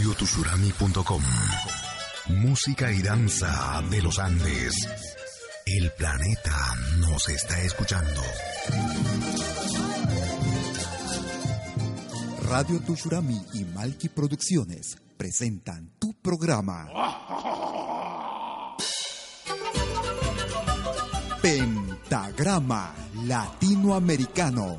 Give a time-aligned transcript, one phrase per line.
[0.00, 1.22] radiotusurami.com
[2.28, 4.74] Música y danza de los Andes.
[5.66, 6.56] El planeta
[7.00, 8.22] nos está escuchando.
[12.48, 16.88] Radio Tushurami y Malki Producciones presentan tu programa.
[21.42, 22.94] Pentagrama
[23.24, 24.78] Latinoamericano.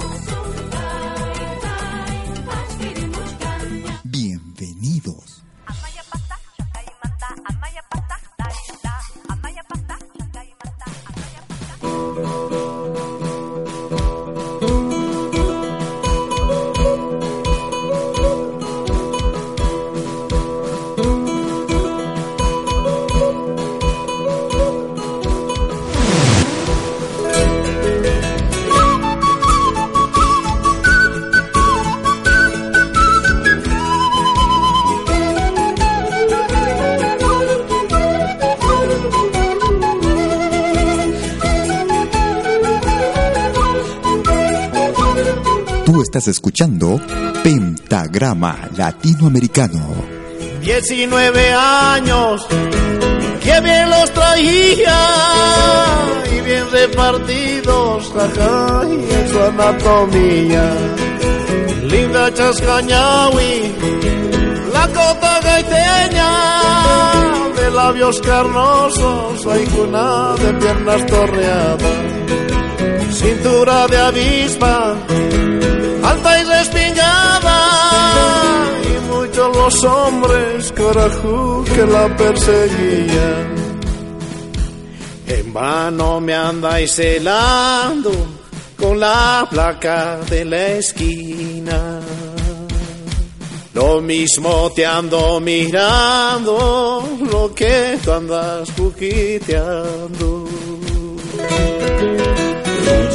[46.61, 49.81] Pentagrama Latinoamericano.
[50.61, 52.45] 19 años,
[53.41, 54.99] que bien los traía
[56.31, 60.71] y bien repartidos, jaja, y en su anatomía.
[61.89, 63.73] Linda chascañawi,
[64.71, 66.29] la cota gaiteña,
[67.55, 71.97] de labios carnosos, hay cuna de piernas torreadas,
[73.15, 74.95] cintura de avispa,
[76.03, 77.57] alta y respingada
[78.83, 83.55] y muchos los hombres carajú que la perseguían.
[85.27, 88.11] En vano me andáis celando
[88.77, 91.99] con la placa de la esquina.
[93.73, 100.47] Lo mismo te ando mirando, lo que tú andas cuquiteando.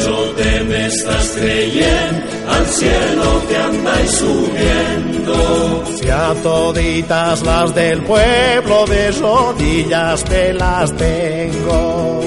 [0.07, 5.85] Mucho te me estás creyendo, al cielo te andáis subiendo.
[6.01, 12.23] Si a toditas las del pueblo de rodillas te las tengo.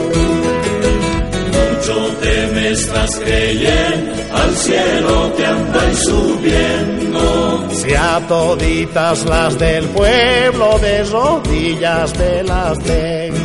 [1.54, 7.70] Mucho te me estás creyendo, al cielo te andáis subiendo.
[7.72, 13.39] Si a toditas las del pueblo de rodillas te las tengo.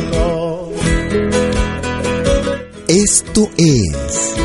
[2.97, 4.35] Esto es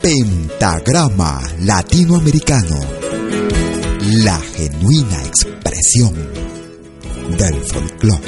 [0.00, 2.78] Pentagrama Latinoamericano,
[4.22, 6.14] la genuina expresión
[7.36, 8.20] del folclore.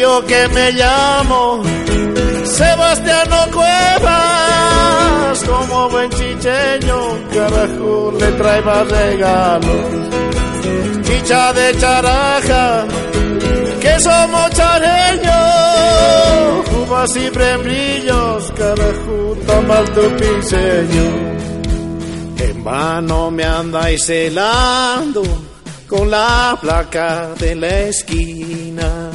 [0.00, 1.62] Yo que me llamo
[2.44, 3.50] Sebastiano
[5.44, 9.86] Como buen chicheño, carajo, le trae más regalos.
[11.02, 12.86] Chicha de charaja,
[13.80, 15.32] que somos chareños,
[16.80, 21.06] uvas y brillos, carajo, tomas tu piseño.
[22.38, 25.22] En vano me andáis celando
[25.88, 29.10] con la placa de la esquina.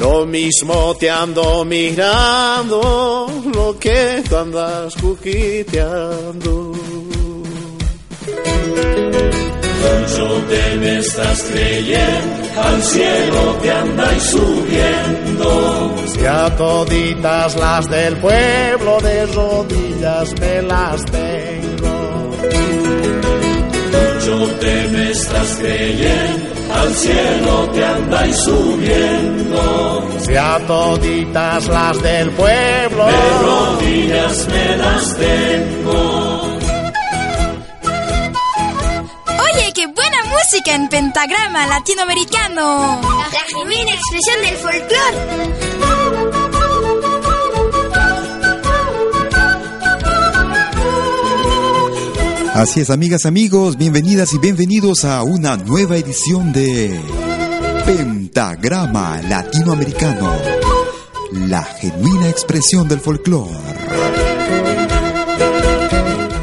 [0.00, 6.72] Lo mismo te ando mirando, lo que tú andas cuquiteando.
[9.80, 15.94] Mucho te me estás creyendo, al cielo te andáis subiendo.
[16.06, 22.30] Si a toditas las del pueblo de rodillas me las tengo.
[23.92, 30.08] Mucho te me estás creyendo, al cielo te andáis subiendo.
[30.20, 36.40] Si a toditas las del pueblo De rodillas me las tengo.
[39.26, 43.00] Oye, qué buena música en pentagrama latinoamericano.
[43.02, 45.69] La genuina expresión del folclore.
[52.60, 57.00] Así es, amigas, amigos, bienvenidas y bienvenidos a una nueva edición de
[57.86, 60.30] Pentagrama Latinoamericano,
[61.32, 63.56] la genuina expresión del folclore.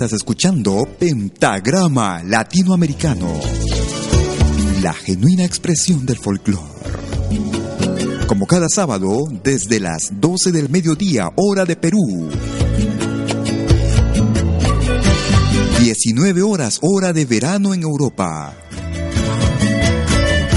[0.06, 3.28] Estás escuchando Pentagrama Latinoamericano,
[4.84, 6.62] la genuina expresión del folclore.
[8.28, 12.30] Como cada sábado, desde las 12 del mediodía, hora de Perú.
[15.80, 18.54] 19 horas, hora de verano en Europa.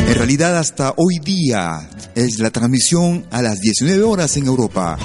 [0.08, 4.98] En realidad, hasta hoy día es la transmisión a las 19 horas en Europa.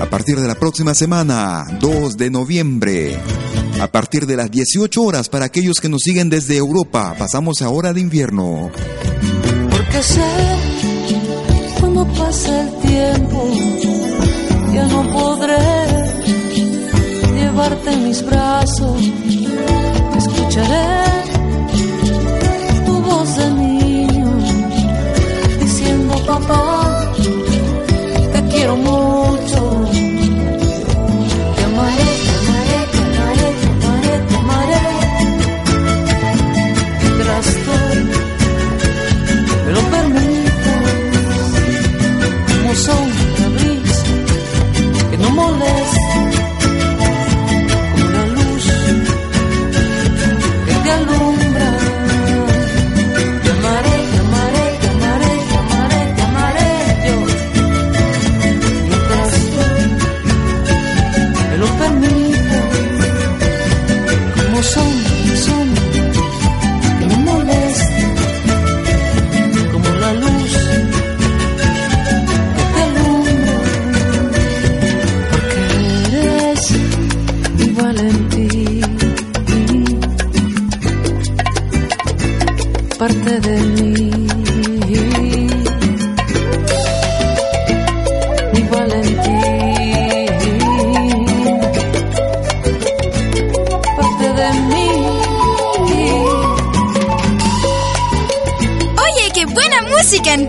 [0.00, 3.18] A partir de la próxima semana, 2 de noviembre,
[3.80, 7.68] a partir de las 18 horas para aquellos que nos siguen desde Europa, pasamos a
[7.70, 8.70] hora de invierno.
[9.70, 10.22] Porque sé
[11.80, 13.50] cuando pase el tiempo
[14.72, 15.56] ya no podré
[17.34, 19.00] llevarte en mis brazos.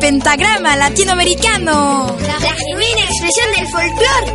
[0.08, 2.16] Pentagrama latinoamericano.
[2.22, 4.32] La, la genuina expresión del folclore.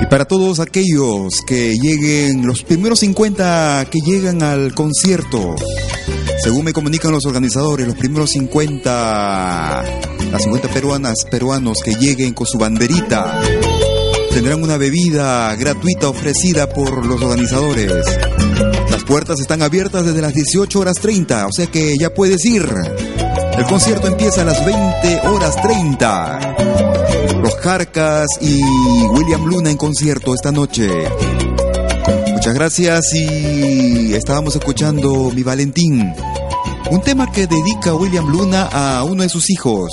[0.00, 5.54] Y para todos aquellos que lleguen, los primeros 50 que llegan al concierto,
[6.42, 12.46] según me comunican los organizadores, los primeros 50, las 50 peruanas, peruanos que lleguen con
[12.46, 13.40] su banderita,
[14.32, 17.92] tendrán una bebida gratuita ofrecida por los organizadores.
[18.90, 22.68] Las puertas están abiertas desde las 18 horas 30, o sea que ya puedes ir.
[23.56, 26.56] El concierto empieza a las 20 horas 30.
[27.42, 30.88] Los Carcas y William Luna en concierto esta noche.
[32.32, 36.14] Muchas gracias y estábamos escuchando Mi Valentín,
[36.90, 39.90] un tema que dedica William Luna a uno de sus hijos,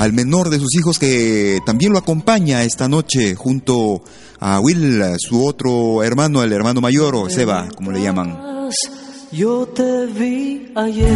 [0.00, 4.02] al menor de sus hijos que también lo acompaña esta noche junto
[4.38, 8.70] a Will, su otro hermano, el hermano mayor o Seba, como le llaman.
[9.30, 11.06] Yo te vi ayer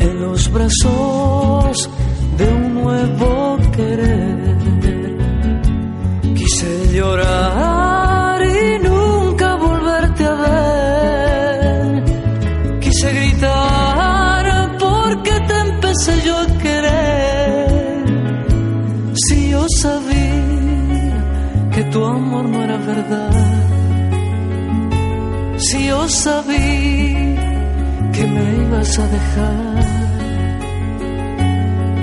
[0.00, 1.90] en los brazos
[2.38, 4.56] de un nuevo querer.
[6.34, 7.75] Quise llorar
[25.58, 27.36] Si yo sabía
[28.12, 29.84] que me ibas a dejar.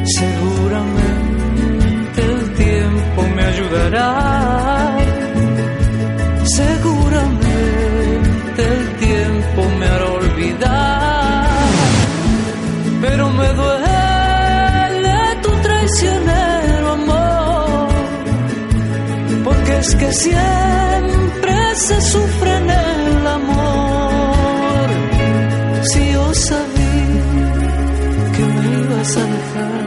[0.06, 4.98] Seguramente el tiempo me ayudará.
[6.44, 7.48] Seguramente
[8.58, 11.03] el tiempo me hará olvidar.
[19.84, 24.88] Es que siempre se sufre en el amor.
[25.92, 27.52] Si yo sabía
[28.36, 29.86] que me ibas a dejar.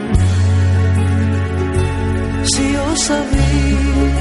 [2.51, 4.11] Si yo sabía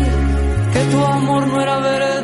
[0.73, 2.16] que tu amor no era verdad.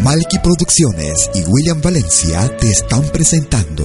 [0.00, 3.84] Malky Producciones y William Valencia te están presentando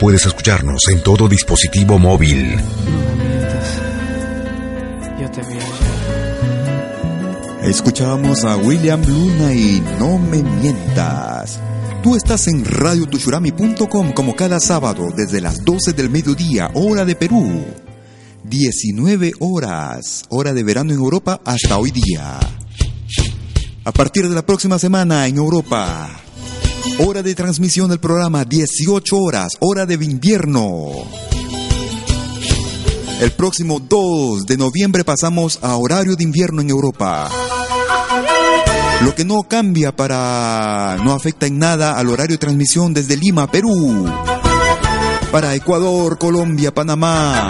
[0.00, 2.56] Puedes escucharnos en todo dispositivo móvil.
[5.20, 5.68] Yo te vi ayer.
[7.64, 11.60] Escuchábamos a William Luna y No me mientas.
[12.02, 17.62] Tú estás en radiotushurami.com como cada sábado desde las 12 del mediodía, hora de Perú.
[18.44, 22.40] 19 horas, hora de verano en Europa hasta hoy día.
[23.84, 26.08] A partir de la próxima semana en Europa,
[27.02, 30.90] hora de transmisión del programa 18 horas, hora de invierno.
[33.22, 37.30] El próximo 2 de noviembre pasamos a horario de invierno en Europa.
[39.02, 43.50] Lo que no cambia para no afecta en nada al horario de transmisión desde Lima,
[43.50, 44.06] Perú.
[45.32, 47.48] Para Ecuador, Colombia, Panamá.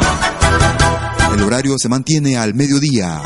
[1.35, 3.21] El horario se mantiene al mediodía.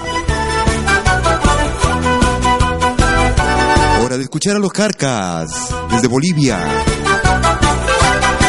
[4.17, 5.51] De escuchar a los carcas
[5.91, 6.61] desde Bolivia.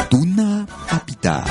[0.10, 1.44] Tuna Papita.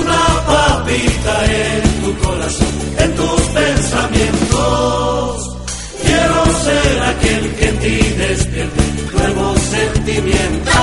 [0.00, 2.66] Una papita en tu corazón,
[2.98, 5.56] en tus pensamientos.
[6.02, 8.82] Quiero ser aquel que en ti despierte
[9.14, 10.74] nuevos sentimientos.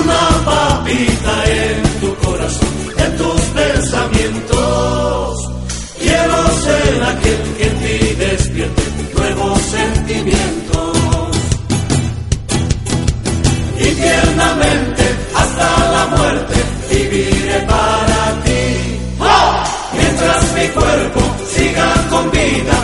[0.00, 2.68] Una papita en tu corazón,
[2.98, 5.48] en tus pensamientos.
[5.98, 8.11] Quiero ser aquel que en ti
[10.06, 10.98] sentimientos
[13.78, 15.02] y tiernamente
[15.34, 16.54] hasta la muerte
[16.90, 18.98] viviré para ti.
[19.20, 19.64] ¡Ah!
[19.92, 21.20] Mientras mi cuerpo
[21.54, 22.81] siga con vida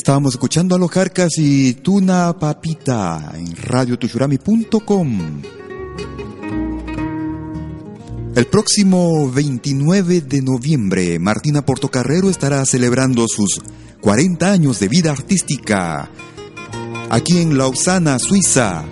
[0.00, 5.42] Estábamos escuchando a los Carcas y Tuna Papita en radiotushurami.com.
[8.34, 13.60] El próximo 29 de noviembre, Martina Portocarrero estará celebrando sus
[14.00, 16.08] 40 años de vida artística
[17.10, 18.86] aquí en Lausana, Suiza.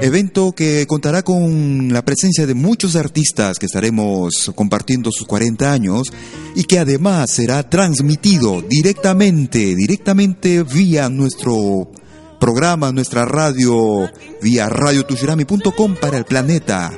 [0.00, 6.12] Evento que contará con la presencia de muchos artistas que estaremos compartiendo sus 40 años
[6.54, 11.90] y que además será transmitido directamente, directamente vía nuestro
[12.38, 14.08] programa, nuestra radio,
[14.40, 16.92] vía radiotushirami.com para el planeta.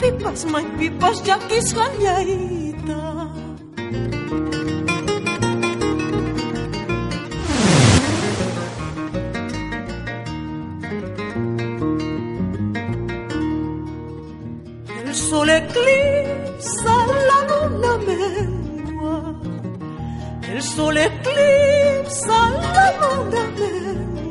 [0.00, 3.02] Pipas, may pipas, yakis kanyaita.
[14.98, 16.96] El sol eclipsa
[17.28, 19.18] la luna mengua.
[20.50, 22.40] El sol eclipsa
[22.74, 24.29] la luna mengua.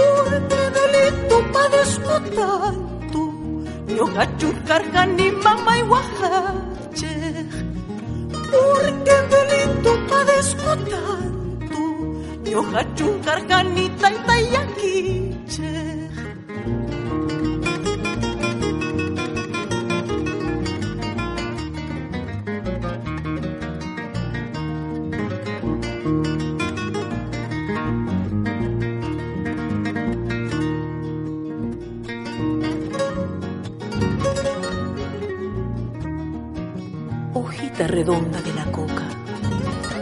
[0.00, 3.20] Porque delito padezco tanto.
[3.96, 7.14] Yo gacho carga ni mamá y guajache.
[8.52, 11.80] Porque delito padezco tanto.
[12.50, 15.99] Yo gacho carga ni taita y aquiche.
[38.00, 39.06] Redonda de la coca.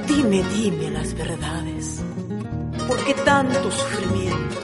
[0.07, 2.01] Dime, dime las verdades.
[2.87, 4.57] ¿Por qué tanto sufrimiento?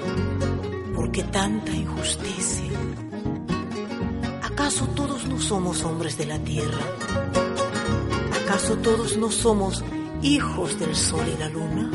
[0.94, 2.70] ¿Por qué tanta injusticia?
[4.40, 6.84] ¿Acaso todos no somos hombres de la tierra?
[8.44, 9.82] ¿Acaso todos no somos
[10.22, 11.90] hijos del sol y la luna?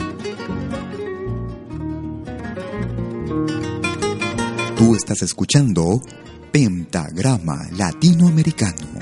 [4.77, 6.01] Tú estás escuchando
[6.51, 8.98] Pentagrama Latinoamericano.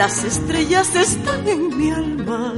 [0.00, 2.54] Las estrellas están en mi alma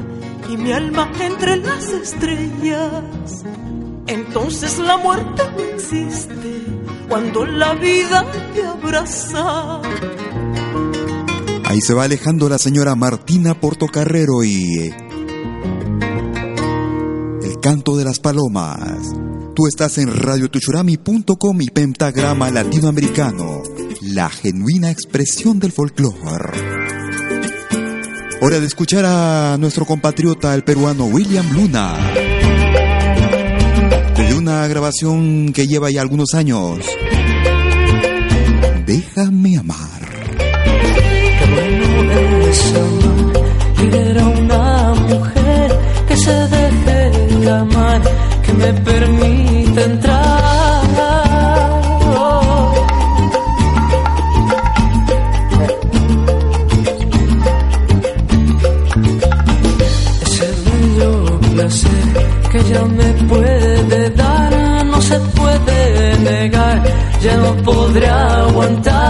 [0.48, 3.42] y mi alma entre las estrellas.
[4.06, 6.62] Entonces la muerte no existe,
[7.08, 8.24] cuando la vida
[8.54, 9.80] te abraza.
[11.64, 14.96] Ahí se va alejando la señora Martina Portocarrero y eh,
[17.42, 19.16] el canto de las palomas.
[19.56, 23.62] Tú estás en radiotuchurami.com y pentagrama latinoamericano,
[24.00, 26.81] la genuina expresión del folclore.
[28.44, 31.96] Hora de escuchar a nuestro compatriota, el peruano William Luna.
[34.16, 36.80] De una grabación que lleva ya algunos años.
[38.84, 40.00] Déjame amar.
[41.38, 43.32] Qué bueno es amar,
[43.76, 45.78] querer a una mujer
[46.08, 48.02] que se deje amar,
[48.44, 50.41] que me permita entrar.
[68.62, 69.01] Aguantar.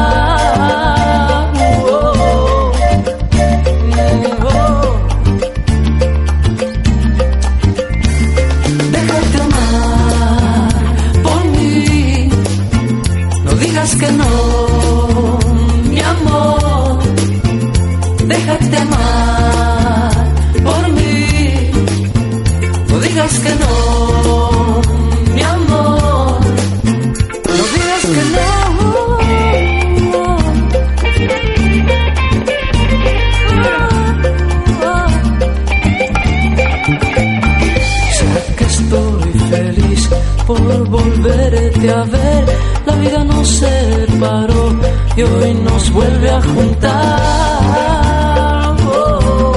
[45.23, 47.17] Y hoy nos vuelve a juntar.
[48.87, 49.53] Oh.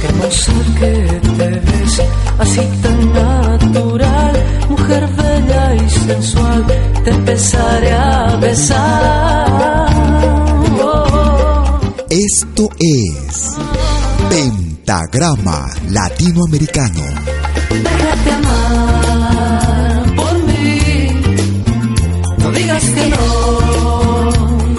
[0.00, 0.92] Qué hermosa que
[1.38, 2.02] te ves,
[2.38, 4.34] así tan natural,
[4.68, 6.66] mujer bella y sensual,
[7.04, 9.86] te empezaré a besar.
[10.82, 11.80] Oh.
[12.10, 13.56] Esto es
[14.28, 17.35] Pentagrama Latinoamericano.
[17.82, 21.08] Déjate amar por mí.
[22.38, 23.22] No digas que no,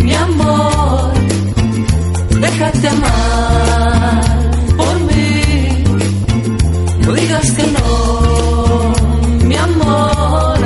[0.04, 1.14] mi amor.
[2.42, 5.84] Déjate amar por mí.
[7.02, 8.94] No digas que no,
[9.46, 10.60] mi amor.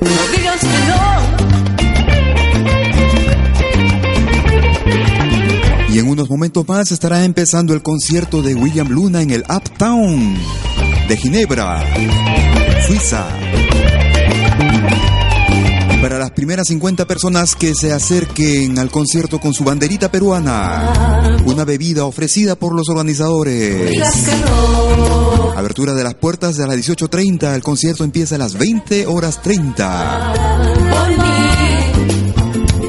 [0.00, 1.02] No digas que no.
[5.94, 10.61] Y en unos momentos más estará empezando el concierto de William Luna en el Uptown
[11.12, 11.84] de Ginebra,
[12.86, 13.26] Suiza.
[16.00, 21.66] Para las primeras 50 personas que se acerquen al concierto con su banderita peruana, una
[21.66, 23.92] bebida ofrecida por los organizadores.
[25.54, 30.32] Abertura de las puertas de las 18.30, el concierto empieza a las 20 horas 30.
[30.90, 31.16] por mí.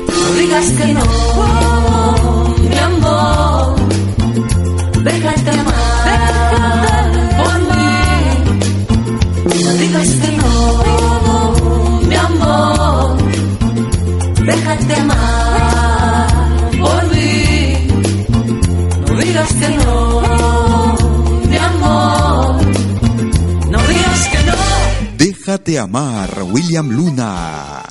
[0.07, 1.03] No digas que no.
[25.73, 27.81] Déjate amar, William Luna.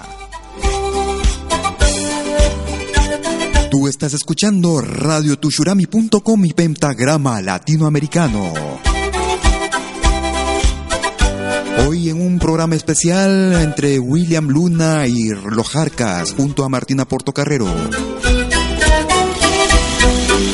[3.72, 8.52] Tú estás escuchando radiotushurami.com y Pentagrama Latinoamericano.
[11.84, 15.72] Hoy en un programa especial entre William Luna y Los
[16.36, 17.66] junto a Martina Portocarrero.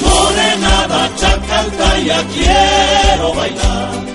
[0.02, 4.07] Morenada chacaltaya quiero bailar,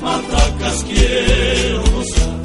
[0.00, 2.36] las matracas quiero gozar.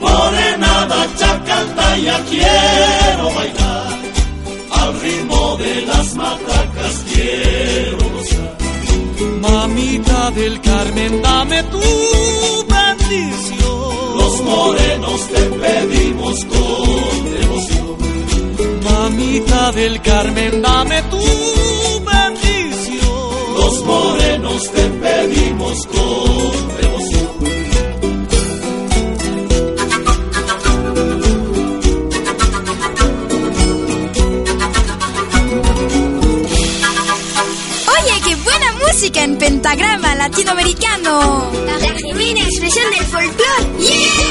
[0.00, 3.98] Morenada chacaltaya quiero bailar,
[4.70, 8.56] al ritmo de las matracas quiero gozar.
[9.40, 11.80] Mamita del Carmen, dame tu
[12.74, 14.16] bendición.
[14.16, 17.96] Los morenos te pedimos con devoción.
[18.82, 22.03] Mamita del Carmen, dame tu bendición.
[23.74, 27.28] Los morenos te pedimos con devoción.
[37.88, 41.50] Oye, qué buena música en pentagrama latinoamericano.
[41.66, 43.66] La genuina expresión del folclore.
[43.80, 44.24] y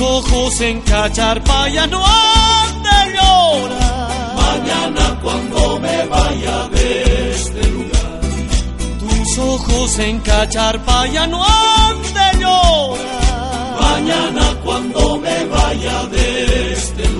[0.00, 4.34] Tus ojos en cacharpa ya no han de llorar.
[4.34, 8.20] Mañana cuando me vaya de este lugar.
[8.98, 13.78] Tus ojos en cacharpa ya no han de llorar.
[13.78, 17.19] Mañana cuando me vaya de este lugar.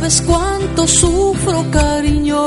[0.00, 2.46] Sabes cuánto sufro, cariño.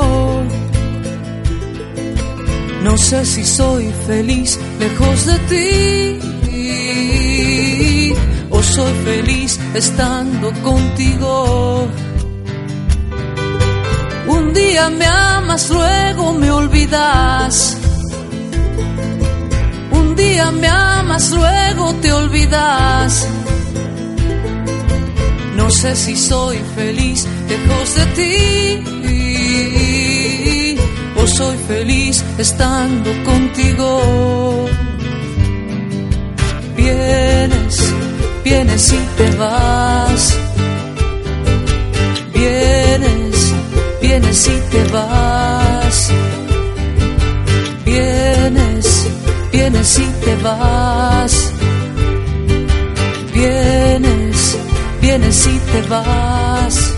[2.82, 6.18] No sé si soy feliz lejos de ti.
[8.50, 11.86] O soy feliz estando contigo.
[14.26, 17.78] Un día me amas, luego me olvidas.
[19.92, 23.28] Un día me amas, luego te olvidas.
[25.64, 28.84] No sé si soy feliz lejos de ti
[31.16, 34.66] o soy feliz estando contigo.
[36.76, 37.94] Vienes,
[38.44, 40.38] vienes y te vas.
[42.34, 43.54] Vienes,
[44.02, 46.10] vienes y te vas.
[47.86, 49.06] Vienes,
[49.50, 51.43] vienes y te vas.
[55.06, 56.94] Vienes, y te vas.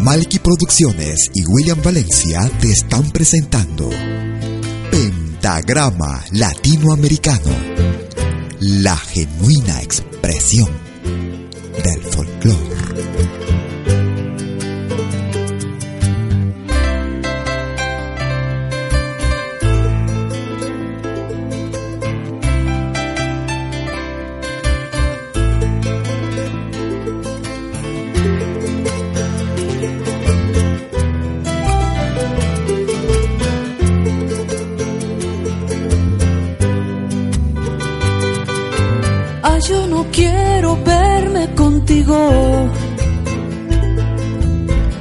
[0.00, 3.88] Malky Producciones y William Valencia te están presentando
[4.90, 7.54] Pentagrama Latinoamericano,
[8.58, 10.70] la genuina expresión
[11.84, 12.79] del folclore.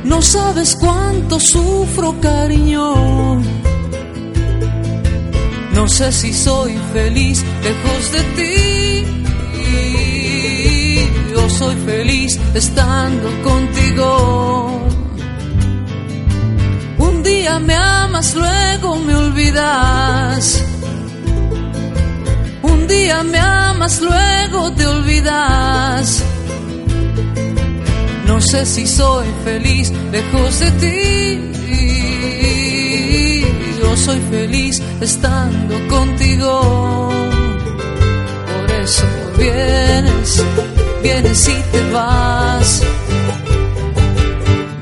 [0.09, 3.39] No sabes cuánto sufro, cariño.
[5.75, 9.05] No sé si soy feliz lejos de ti.
[11.37, 14.81] O soy feliz estando contigo.
[16.97, 20.63] Un día me amas, luego me olvidas.
[22.63, 26.23] Un día me amas, luego te olvidas.
[28.39, 31.41] No sé si soy feliz lejos de ti.
[33.81, 37.09] Yo soy feliz estando contigo.
[38.47, 39.03] Por eso
[39.37, 40.41] vienes,
[41.03, 42.81] vienes y te vas.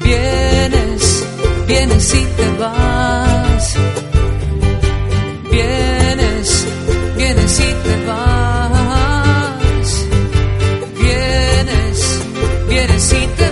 [0.04, 1.26] Vienes,
[1.65, 3.76] vienes y te vas.
[5.50, 6.67] Vienes,
[7.17, 10.06] vienes y te vas.
[11.02, 12.22] Vienes,
[12.70, 13.47] vienes y te vas.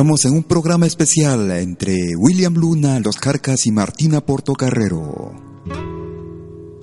[0.00, 5.34] Estamos en un programa especial entre William Luna, Los Jarcas y Martina Portocarrero.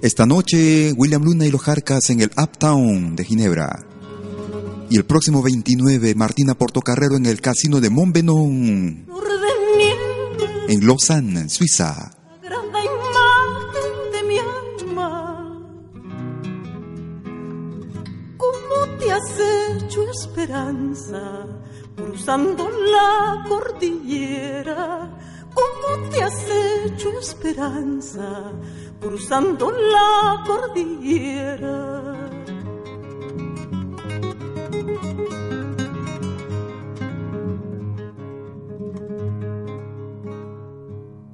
[0.04, 3.88] Esta noche, William Luna y Los Jarcas en el Uptown de Ginebra.
[4.92, 9.08] Y el próximo 29, Martina Portocarrero en el Casino de Montbenon,
[10.68, 12.12] en Lausanne, Suiza.
[12.44, 15.60] de mi alma,
[18.38, 21.48] ¿cómo te has hecho esperanza?
[21.98, 25.10] Cruzando la cordillera.
[25.54, 26.48] ¿Cómo te has
[26.86, 28.52] hecho esperanza
[29.02, 32.14] cruzando la cordillera?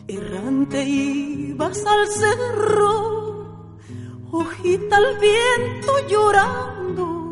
[0.08, 3.82] Errante ibas al cerro,
[4.32, 7.23] hojita al viento llorando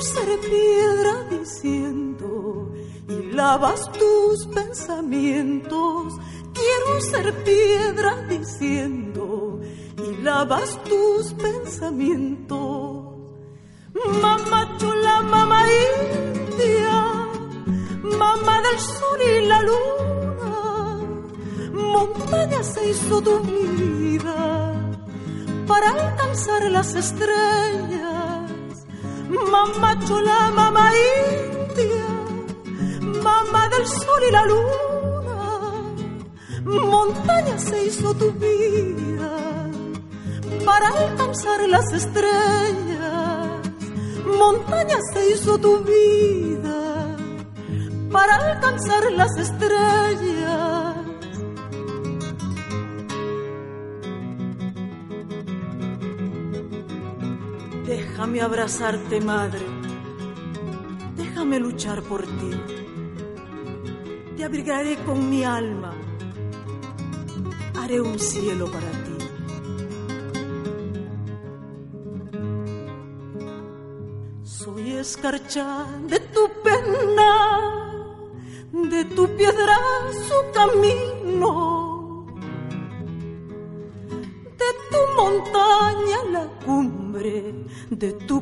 [0.00, 2.72] ser piedra diciendo
[3.08, 6.14] y lavas tus pensamientos.
[6.52, 9.60] Quiero ser piedra diciendo
[9.96, 13.04] y lavas tus pensamientos.
[14.22, 17.28] Mamá chula, mamá india,
[18.02, 21.00] mamá del sol y la luna,
[21.72, 24.74] montaña se hizo tu vida
[25.66, 28.17] para alcanzar las estrellas
[29.28, 32.08] mamá chula, mamá india,
[33.22, 35.38] mamá del sol y la luna,
[36.64, 39.68] montaña se hizo tu vida
[40.64, 43.60] para alcanzar las estrellas,
[44.38, 47.16] montaña se hizo tu vida
[48.10, 50.67] para alcanzar las estrellas.
[58.28, 59.64] Déjame abrazarte, madre.
[61.16, 62.50] Déjame luchar por ti.
[64.36, 65.94] Te abrigaré con mi alma.
[67.80, 69.16] Haré un cielo para ti.
[74.42, 77.32] Soy escarcha de tu pena,
[78.90, 79.78] de tu piedra
[80.28, 81.77] su camino
[87.90, 88.40] de tu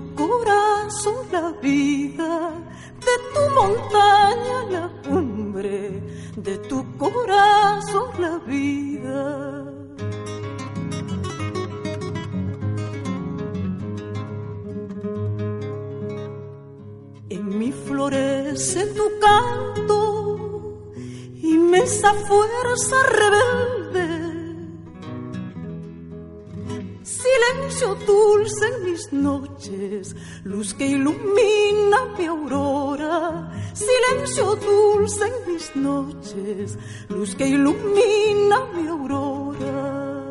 [30.44, 33.50] luz que ilumina mi aurora.
[33.72, 36.78] Silencio dulce en mis noches,
[37.08, 40.22] luz que ilumina mi aurora.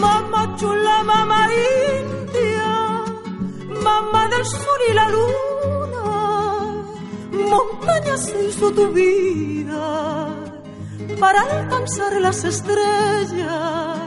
[0.00, 3.04] Mamá chula, mamá india,
[3.82, 6.04] mamá del sol y la luna,
[7.52, 10.28] montaña se hizo tu vida
[11.18, 14.00] para alcanzar las estrellas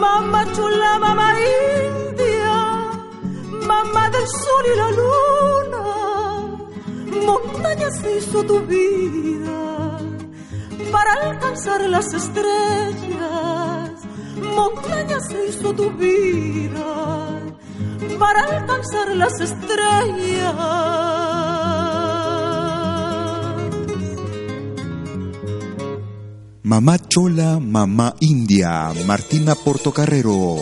[0.00, 1.95] mamá chula, mamá india,
[3.66, 5.84] mamá del sol y la luna,
[7.26, 9.98] montaña se hizo tu vida
[10.92, 13.90] para alcanzar las estrellas,
[14.54, 17.36] montaña se hizo tu vida
[18.18, 20.54] para alcanzar las estrellas.
[26.62, 30.56] Mamá Chola, Mamá India, Martina Portocarrero.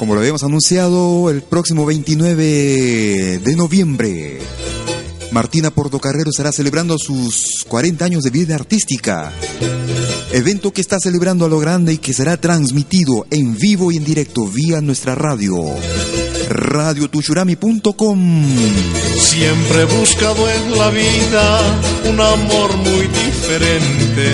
[0.00, 4.38] Como lo habíamos anunciado, el próximo 29 de noviembre,
[5.30, 9.30] Martina Portocarrero estará celebrando sus 40 años de vida artística.
[10.32, 14.04] Evento que está celebrando a lo grande y que será transmitido en vivo y en
[14.04, 15.54] directo vía nuestra radio
[16.48, 18.44] radiotuchurami.com.
[19.18, 21.60] Siempre buscado en la vida
[22.08, 24.32] un amor muy diferente.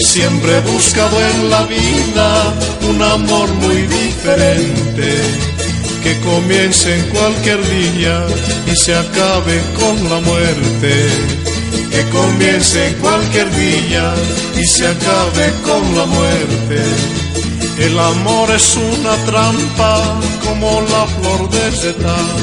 [0.00, 2.54] Siempre he buscado en la vida
[2.88, 5.08] un amor muy diferente.
[6.02, 8.24] Que comience en cualquier día
[8.66, 10.92] y se acabe con la muerte.
[11.90, 14.14] Que comience en cualquier día
[14.60, 16.82] y se acabe con la muerte
[17.80, 22.36] el amor es una trampa como la flor de setama.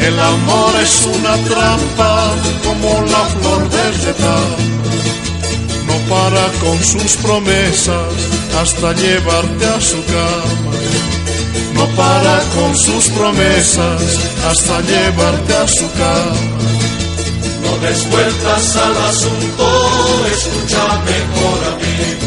[0.00, 2.30] El amor es una trampa
[2.64, 4.73] como la flor de setama.
[5.94, 8.14] No para con sus promesas
[8.60, 10.72] hasta llevarte a su cama.
[11.74, 14.02] No para con sus promesas
[14.44, 16.58] hasta llevarte a su cama.
[17.62, 22.26] No des vueltas al asunto, escucha mejor amigo.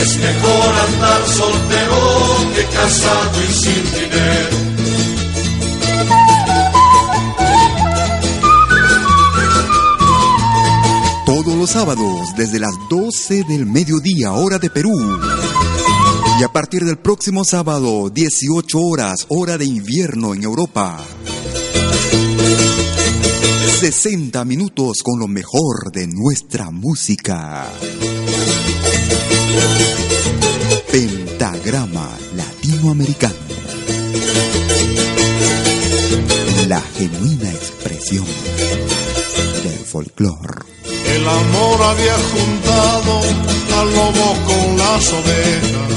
[0.00, 4.67] Es mejor andar soltero que casado y sin dinero.
[11.58, 14.92] Los sábados desde las 12 del mediodía hora de Perú.
[16.38, 21.04] Y a partir del próximo sábado, 18 horas, hora de invierno en Europa.
[23.80, 27.66] 60 minutos con lo mejor de nuestra música.
[30.92, 33.34] Pentagrama Latinoamericano.
[36.68, 38.26] La genuina expresión
[39.64, 40.77] del folclore.
[41.14, 43.20] El amor había juntado
[43.80, 45.88] al lobo con las ovejas.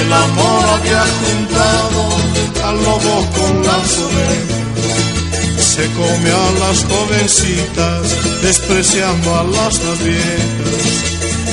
[0.00, 2.00] El amor había juntado
[2.68, 4.58] al lobo con las ovejas.
[5.58, 10.98] Se come a las jovencitas, despreciando a las más viejas.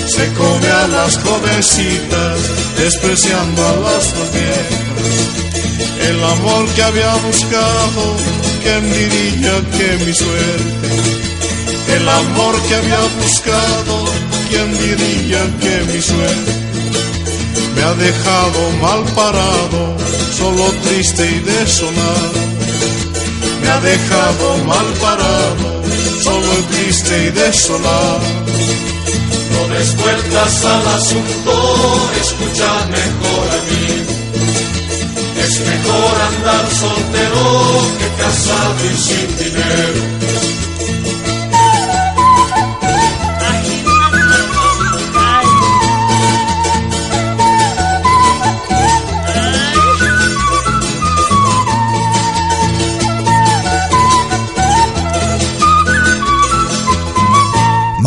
[0.08, 2.38] Se come a las jovencitas,
[2.78, 4.86] despreciando a las más viejas.
[6.10, 8.16] El amor que había buscado,
[8.64, 11.05] ¿quién diría que mi suerte?
[11.88, 14.06] El amor que había buscado,
[14.50, 16.54] ¿quién diría que mi suerte?
[17.76, 19.96] Me ha dejado mal parado,
[20.36, 22.40] solo triste y desolado.
[23.62, 25.84] Me ha dejado mal parado,
[26.24, 28.20] solo triste y desolado.
[29.52, 31.54] No des vueltas al asunto,
[32.22, 34.26] escucha mejor a mí.
[35.44, 37.46] Es mejor andar soltero
[38.00, 40.65] que casado y sin dinero.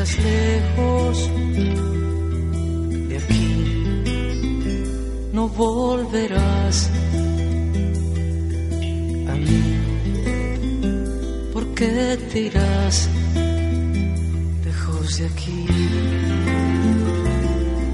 [0.00, 1.30] Lejos.
[3.08, 4.02] De aquí,
[5.32, 6.90] no volverás
[9.28, 9.62] a mí,
[11.52, 13.10] porque te irás
[14.64, 15.66] lejos de aquí,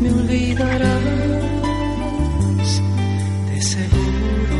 [0.00, 1.00] me olvidarás
[3.50, 4.58] de seguro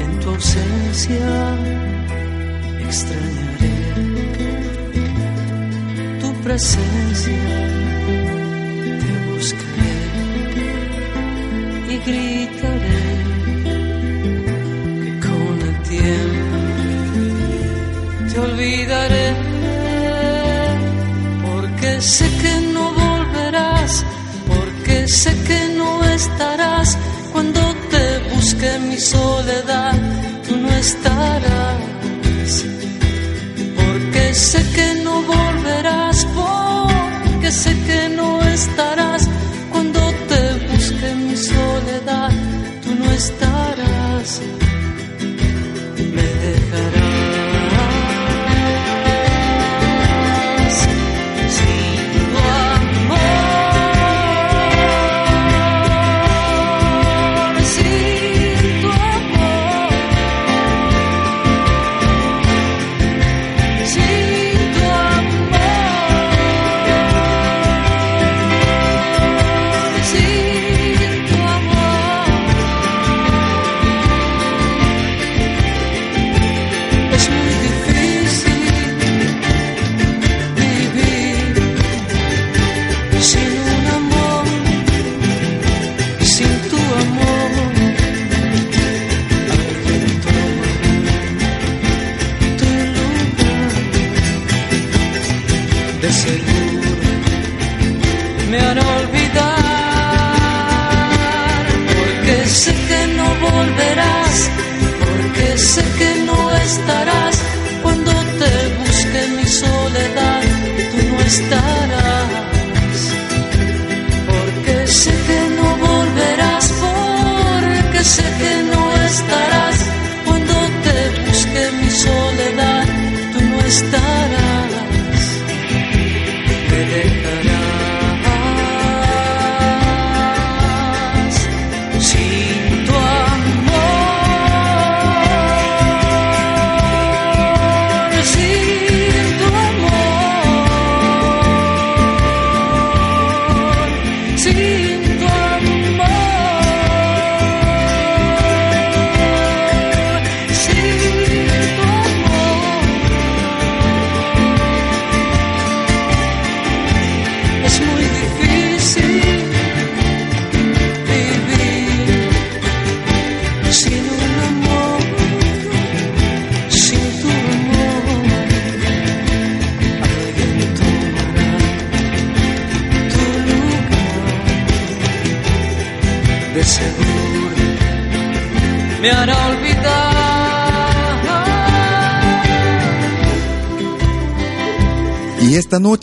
[0.00, 1.73] en tu ausencia
[6.54, 7.32] presencia,
[9.00, 9.96] te buscaré
[11.88, 13.06] y gritaré
[15.02, 16.58] que con el tiempo
[18.30, 19.28] te olvidaré,
[21.44, 24.04] porque sé que no volverás,
[24.46, 26.96] porque sé que no estarás.
[27.32, 29.94] Cuando te busque mi soledad,
[30.46, 31.73] tú no estarás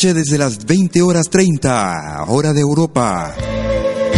[0.01, 3.35] desde las 20 horas 30, hora de Europa,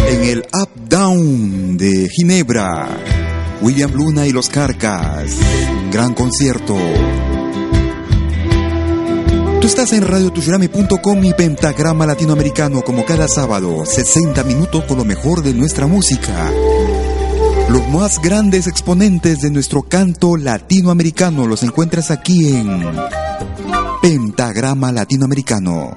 [0.08, 2.88] en el Up Down de Ginebra,
[3.60, 5.32] William Luna y los Carcas,
[5.84, 6.74] un gran concierto.
[9.60, 15.42] Tú estás en radiotushurami.com y Pentagrama Latinoamericano como cada sábado, 60 minutos con lo mejor
[15.42, 16.50] de nuestra música.
[17.68, 22.84] Los más grandes exponentes de nuestro canto latinoamericano los encuentras aquí en
[24.04, 25.96] Pentagrama Latinoamericano.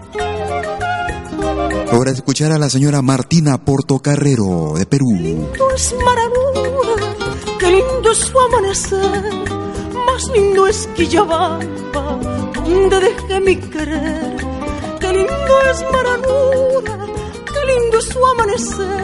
[1.92, 5.12] Ahora escuchar a la señora Martina Portocarrero de Perú.
[5.12, 7.14] lindo es Maranura,
[7.60, 9.34] qué lindo es su amanecer,
[10.06, 12.20] más lindo es Quillabamba,
[12.54, 14.38] donde dejé mi querer.
[15.02, 17.08] Qué lindo es Maranura,
[17.46, 19.04] qué lindo es su amanecer,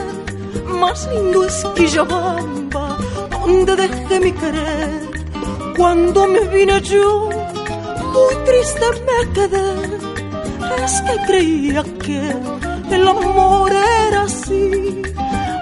[0.80, 2.98] más lindo es Quillabamba,
[3.32, 5.10] donde dejé mi querer.
[5.76, 7.43] Cuando me vine yo,
[8.14, 9.70] muy triste me quedé,
[10.86, 12.22] es que creía que
[12.96, 15.02] el amor era así.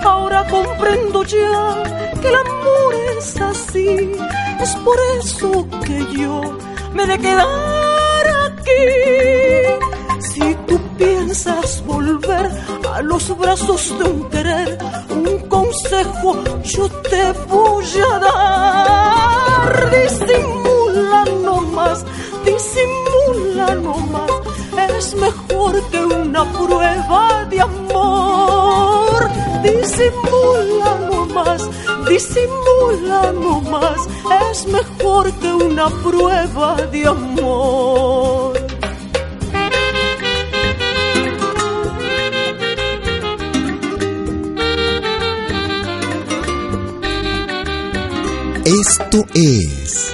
[0.03, 1.83] Ahora comprendo ya
[2.21, 4.11] que el amor es así.
[4.59, 6.57] Es por eso que yo
[6.93, 8.83] me de quedar aquí.
[10.19, 12.49] Si tú piensas volver
[12.93, 14.77] a los brazos de un querer,
[15.09, 19.91] un consejo yo te voy a dar.
[19.91, 22.05] Disimula nomás,
[22.45, 24.31] disimula nomás.
[24.97, 29.29] Es mejor que una prueba de amor.
[29.63, 31.61] Disimula nomás,
[32.07, 34.07] disimula nomás.
[34.49, 38.61] Es mejor que una prueba de amor.
[48.63, 50.13] Esto es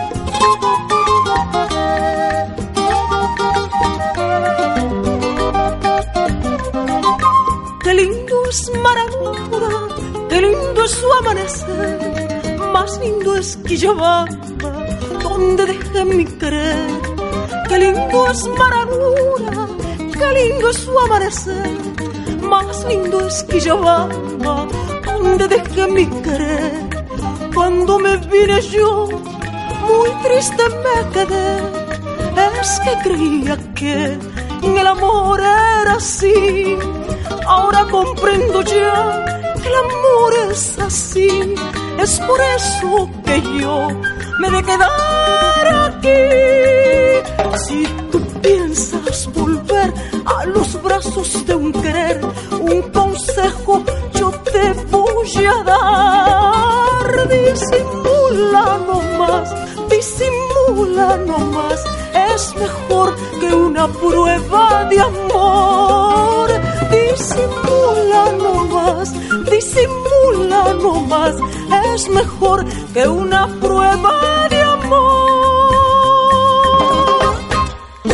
[13.81, 14.73] Quillabamba,
[15.23, 17.01] donde dejé mi querer.
[17.67, 19.67] Qué lindo es Maranura,
[19.97, 21.79] qué lindo es su amanecer,
[22.43, 24.67] más lindo es Quillabamba,
[25.03, 26.89] donde dejé mi querer.
[27.55, 29.07] Cuando me vine yo,
[29.87, 31.57] muy triste me quedé,
[32.61, 34.19] es que creía que
[34.79, 36.77] el amor era así.
[37.47, 39.25] Ahora comprendo ya
[39.59, 41.55] que el amor es así.
[42.01, 43.87] Es por eso que yo
[44.39, 46.21] me de quedar aquí.
[47.63, 49.93] Si tú piensas volver
[50.25, 52.19] a los brazos de un querer,
[52.59, 53.83] un consejo
[54.15, 57.29] yo te voy a dar.
[57.29, 59.53] Disimula nomás,
[59.87, 61.83] disimula nomás.
[62.33, 66.49] Es mejor que una prueba de amor.
[66.89, 69.13] Disimula nomás,
[69.51, 71.35] disimula nomás.
[71.93, 75.41] Es mejor que una prueba de amor.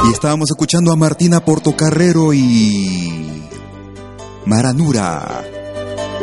[0.07, 3.43] Y estábamos escuchando a Martina Portocarrero y
[4.45, 5.43] Maranura,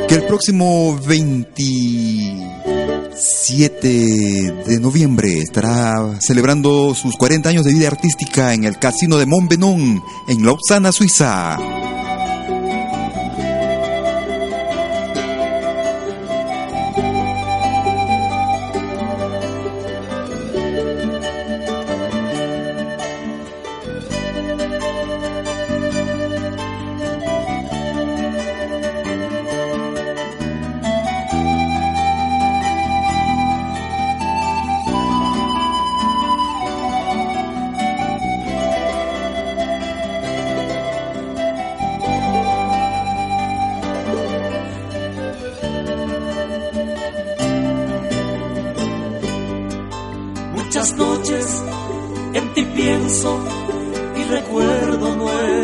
[0.08, 3.88] que el próximo 27
[4.66, 10.02] de noviembre estará celebrando sus 40 años de vida artística en el Casino de Montbenon,
[10.28, 11.83] en Lausana, Suiza.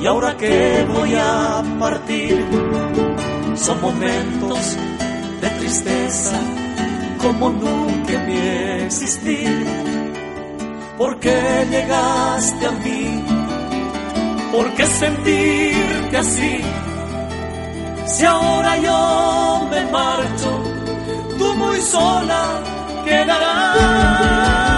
[0.00, 2.44] y ahora que voy a partir
[3.54, 4.76] son momentos
[5.40, 6.40] de tristeza
[7.18, 8.38] como nunca en mi
[8.84, 9.66] existir.
[10.96, 11.32] Porque
[11.70, 13.24] llegaste a mí
[14.52, 16.60] ¿Por qué sentirte así?
[18.06, 20.64] Si ahora yo me marcho,
[21.38, 22.60] tú muy sola
[23.04, 24.69] quedarás.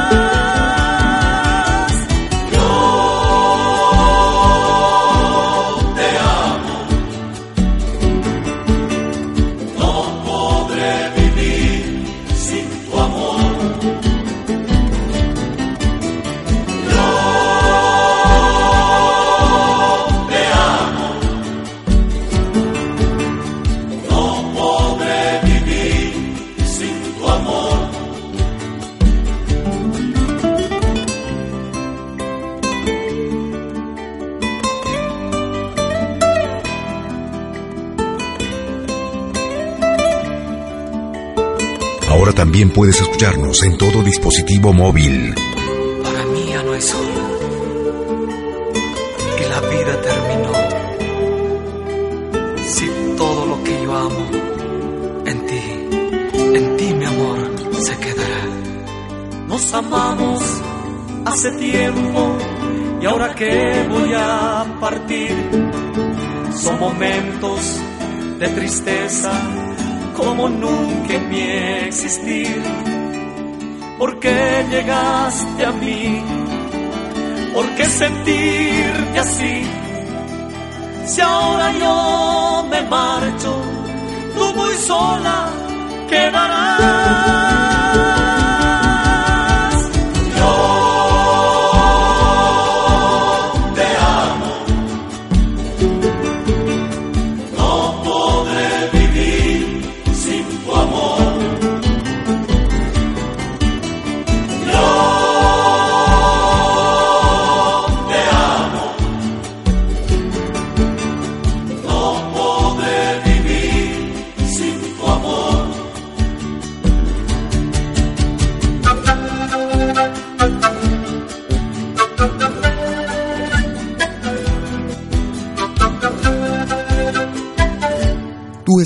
[42.74, 45.34] Puedes escucharnos en todo dispositivo móvil.
[46.02, 47.22] Para mí ya no es solo
[49.36, 50.52] que la vida terminó.
[52.66, 54.30] Si todo lo que yo amo
[55.26, 55.60] en ti,
[56.54, 57.38] en ti mi amor
[57.80, 58.44] se quedará.
[59.48, 60.42] Nos amamos
[61.26, 62.36] hace tiempo
[63.00, 65.32] y ahora que voy a partir,
[66.54, 67.80] son momentos
[68.38, 69.61] de tristeza
[70.24, 71.40] como nunca en mi
[71.88, 72.62] existir.
[73.98, 76.22] ¿Por qué llegaste a mí?
[77.52, 79.62] ¿Por qué sentirte así?
[81.06, 83.52] Si ahora yo me marcho,
[84.34, 85.48] tú muy sola
[86.08, 87.61] quedarás.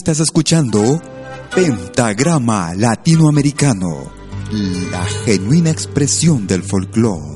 [0.07, 1.03] Estás escuchando
[1.53, 4.09] Pentagrama Latinoamericano,
[4.93, 7.36] la genuina expresión del folclore.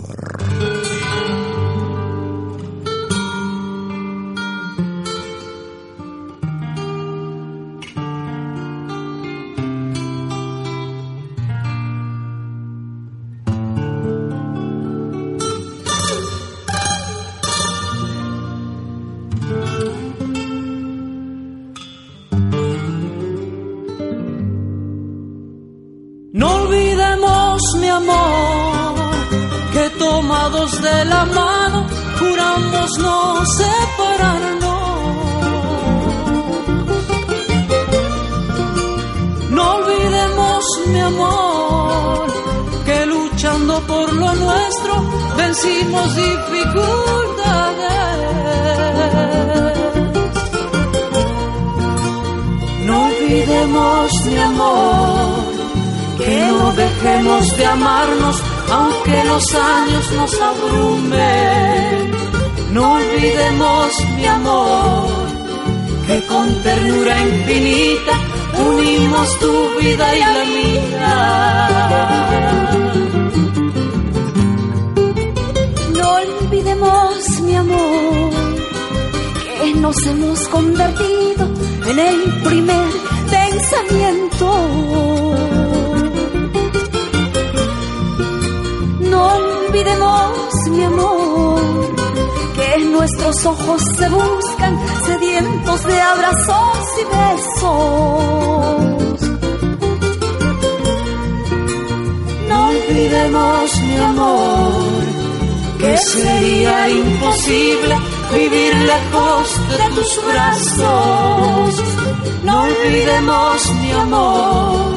[112.45, 114.95] No olvidemos mi amor,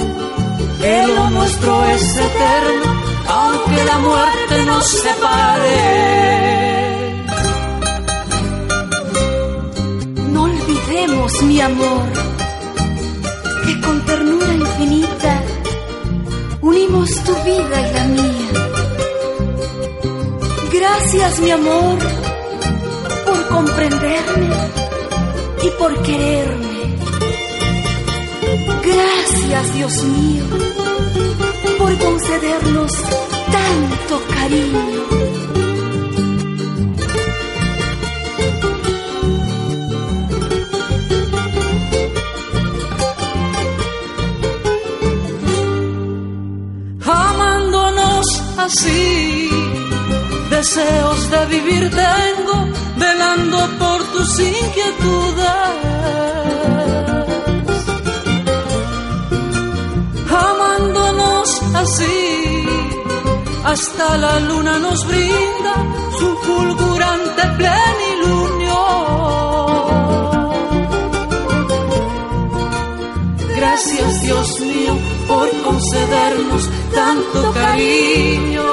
[0.82, 6.14] que lo nuestro es eterno, aunque la muerte nos separe.
[10.32, 12.06] No olvidemos mi amor,
[13.66, 15.42] que con ternura infinita
[16.62, 18.64] unimos tu vida y la mía.
[20.74, 21.98] Gracias mi amor
[23.26, 24.56] por comprenderme
[25.64, 26.73] y por quererme.
[28.86, 30.46] Gracias Dios mío
[31.78, 32.92] por concedernos
[33.52, 35.04] tanto cariño.
[47.06, 48.26] amándonos
[48.58, 49.50] así.
[50.50, 52.68] Deseos de vivir tengo,
[52.98, 56.43] velando por tus inquietudes.
[61.76, 62.66] Así,
[63.64, 65.74] hasta la luna nos brinda
[66.18, 68.54] su fulgurante plenilunio.
[73.56, 74.98] Gracias Dios mío
[75.28, 78.64] por concedernos tanto cariño.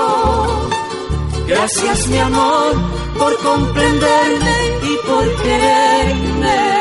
[1.47, 2.75] Gracias mi amor
[3.19, 6.81] por comprenderme y por quererme.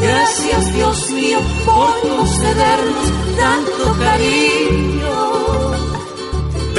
[0.00, 4.89] Gracias Dios mío por concedernos tanto cariño.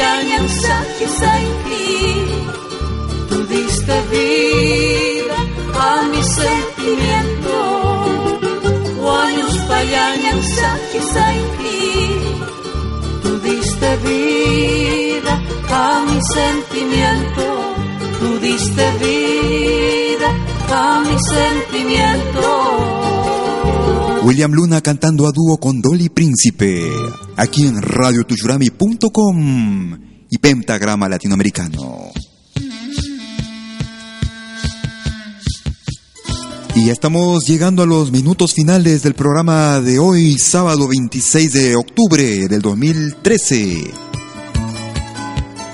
[0.00, 1.88] Wañus payañan sakisaiki,
[3.28, 5.36] tú diste vida
[5.78, 7.56] a mi sentimiento.
[9.02, 11.82] Guayus payañan saki saiki,
[13.22, 15.34] tú diste vida
[15.70, 17.44] a mi sentimiento.
[18.20, 20.28] Tú diste vida
[20.70, 22.99] a mi sentimiento.
[24.22, 26.82] William Luna cantando a dúo con Dolly Príncipe,
[27.36, 29.98] aquí en radiotushurami.com
[30.28, 32.10] y Pentagrama Latinoamericano.
[36.74, 41.76] Y ya estamos llegando a los minutos finales del programa de hoy, sábado 26 de
[41.76, 43.90] octubre del 2013.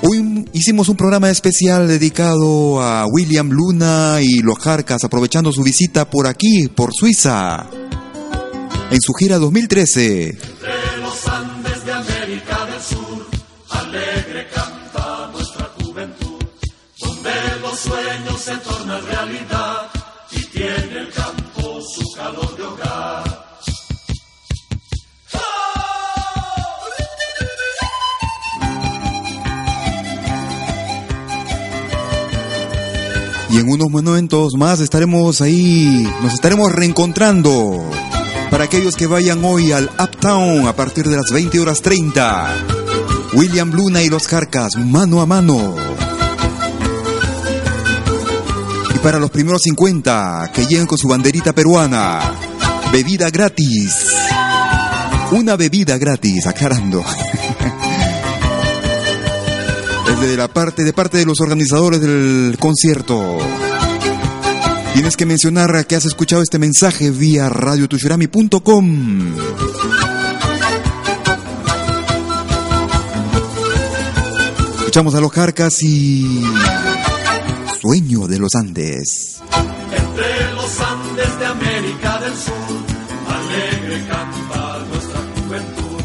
[0.02, 6.08] Hoy hicimos un programa especial dedicado a William Luna y los Jarcas, aprovechando su visita
[6.08, 7.66] por aquí, por Suiza,
[8.90, 10.28] en su gira 2013.
[10.28, 13.26] Entre los Andes de América del Sur,
[13.70, 16.44] alegre canta nuestra juventud,
[17.00, 17.30] donde
[17.62, 19.90] los sueños se tornan realidad
[20.30, 23.46] y tiene el campo su calor de hogar.
[33.48, 37.88] Y en unos momentos más estaremos ahí, nos estaremos reencontrando.
[38.50, 42.54] Para aquellos que vayan hoy al Uptown a partir de las 20 horas 30.
[43.34, 45.74] William Luna y los Jarcas, mano a mano.
[48.94, 52.20] Y para los primeros 50 que lleguen con su banderita peruana,
[52.92, 54.06] bebida gratis.
[55.32, 57.04] Una bebida gratis, aclarando.
[60.08, 63.38] Es de la parte de parte de los organizadores del concierto.
[64.96, 69.34] Tienes que mencionar que has escuchado este mensaje vía radiotushurami.com.
[74.78, 76.42] Escuchamos a los Carcas y
[77.78, 79.38] Sueño de los Andes.
[79.92, 82.54] Entre los Andes de América del Sur,
[83.28, 86.00] alegre canta nuestra juventud,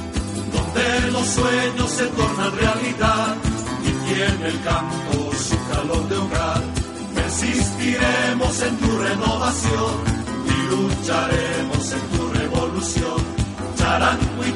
[0.52, 3.38] donde los sueños se tornan realidad
[3.84, 6.71] y tiene el campo su calor de hogar.
[7.42, 9.96] Persistiremos en tu renovación
[10.46, 13.18] y lucharemos en tu revolución.
[13.78, 14.52] Charango y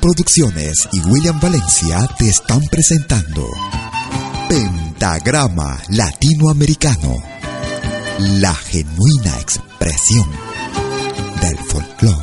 [0.00, 3.46] Producciones y William Valencia te están presentando
[4.48, 7.16] Pentagrama Latinoamericano,
[8.18, 10.26] la genuina expresión
[11.42, 12.16] del folclore.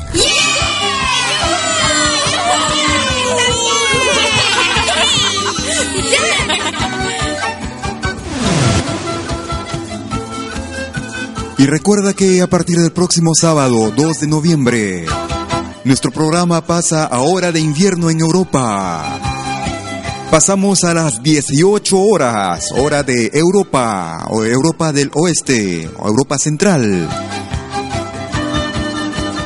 [11.58, 15.06] Y recuerda que a partir del próximo sábado, 2 de noviembre,
[15.88, 19.18] nuestro programa pasa a hora de invierno en Europa.
[20.30, 27.08] Pasamos a las 18 horas, hora de Europa, o Europa del Oeste, o Europa Central.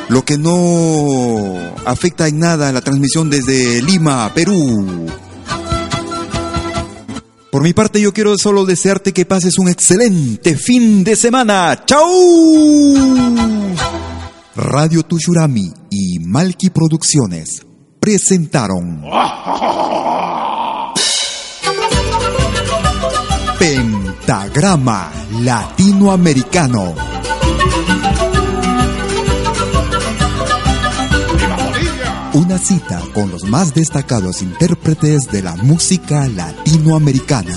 [0.08, 5.06] Lo que no afecta en nada la transmisión desde Lima, Perú.
[7.52, 11.84] Por mi parte, yo quiero solo desearte que pases un excelente fin de semana.
[11.86, 12.08] ¡Chao!
[14.54, 17.64] Radio Tushurami y Malky Producciones
[17.98, 19.02] presentaron
[23.58, 26.94] Pentagrama Latinoamericano.
[32.34, 37.56] Una cita con los más destacados intérpretes de la música latinoamericana.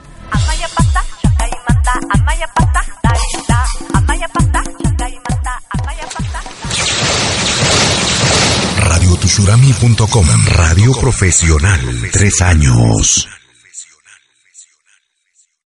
[10.45, 11.79] Radio profesional.
[12.11, 13.27] Tres años.